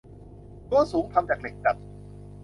[0.69, 1.77] รั้วสูงทำจากเหล็กดัด